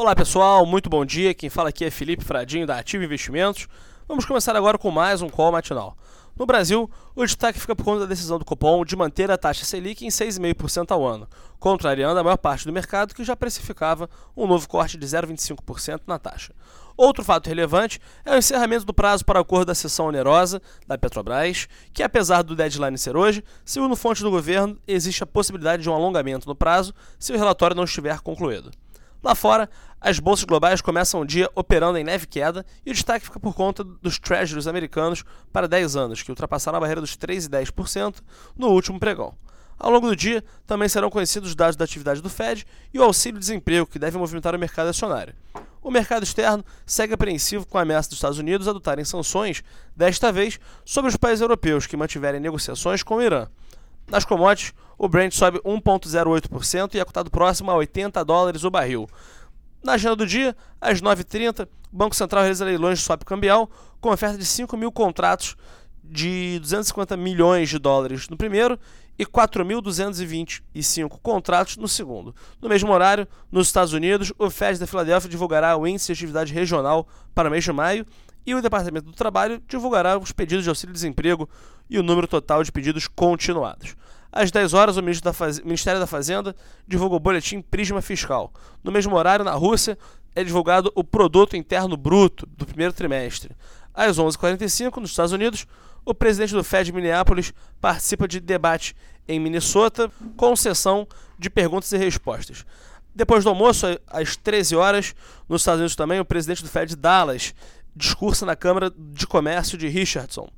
[0.00, 1.34] Olá pessoal, muito bom dia.
[1.34, 3.68] Quem fala aqui é Felipe Fradinho da Ativo Investimentos.
[4.08, 5.94] Vamos começar agora com mais um call matinal.
[6.38, 9.66] No Brasil, o destaque fica por conta da decisão do Copom de manter a taxa
[9.66, 11.28] Selic em 6,5% ao ano,
[11.58, 16.18] contrariando a maior parte do mercado que já precificava um novo corte de 0,25% na
[16.18, 16.54] taxa.
[16.96, 20.96] Outro fato relevante é o encerramento do prazo para o acordo da sessão onerosa da
[20.96, 25.90] Petrobras, que apesar do deadline ser hoje, segundo fontes do governo, existe a possibilidade de
[25.90, 28.70] um alongamento no prazo se o relatório não estiver concluído.
[29.22, 29.68] Lá fora,
[30.00, 33.54] as bolsas globais começam o dia operando em leve queda e o destaque fica por
[33.54, 38.16] conta dos treasuries americanos para 10 anos, que ultrapassaram a barreira dos 3,10%
[38.56, 39.34] no último pregão.
[39.78, 43.02] Ao longo do dia, também serão conhecidos os dados da atividade do Fed e o
[43.02, 45.34] auxílio-desemprego, que deve movimentar o mercado acionário.
[45.82, 49.64] O mercado externo segue apreensivo com a ameaça dos Estados Unidos adotarem sanções,
[49.96, 53.48] desta vez sobre os países europeus que mantiverem negociações com o Irã.
[54.10, 59.08] Nas commodities, o Brent sobe 1,08% e é cotado próximo a 80 dólares o barril.
[59.82, 64.10] Na agenda do dia, às 9h30, o Banco Central realiza leilões de swap cambial com
[64.10, 65.56] oferta de 5 mil contratos
[66.02, 68.78] de 250 milhões de dólares no primeiro
[69.16, 72.34] e 4.225 contratos no segundo.
[72.60, 76.52] No mesmo horário, nos Estados Unidos, o Fed da Filadélfia divulgará o índice de atividade
[76.52, 78.04] regional para o mês de maio
[78.46, 81.48] e o Departamento do Trabalho divulgará os pedidos de auxílio-desemprego
[81.88, 83.96] e o número total de pedidos continuados.
[84.32, 86.54] Às 10 horas, o Ministério da Fazenda
[86.86, 88.52] divulga o boletim Prisma Fiscal.
[88.82, 89.98] No mesmo horário, na Rússia,
[90.34, 93.56] é divulgado o Produto Interno Bruto do primeiro trimestre.
[93.92, 95.66] Às 11h45, nos Estados Unidos,
[96.04, 98.94] o presidente do Fed Minneapolis participa de debate
[99.26, 101.06] em Minnesota com sessão
[101.38, 102.64] de perguntas e respostas.
[103.14, 105.14] Depois do almoço, às 13 horas,
[105.48, 107.52] nos Estados Unidos também, o presidente do Fed Dallas
[108.00, 110.48] discursa na Câmara de Comércio de Richardson.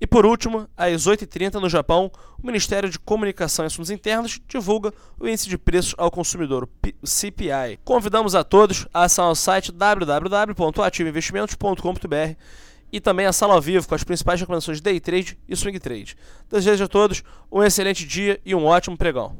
[0.00, 2.12] E por último, às 8h30 no Japão,
[2.42, 6.66] o Ministério de Comunicação e Assuntos Internos divulga o índice de preços ao consumidor,
[7.04, 7.78] CPI.
[7.84, 12.34] Convidamos a todos a acessar o site www.ativoinvestimentos.com.br
[12.92, 15.78] e também a sala ao vivo com as principais recomendações de day trade e swing
[15.78, 16.16] trade.
[16.50, 17.22] Desejo a todos
[17.52, 19.36] um excelente dia e um ótimo pregão.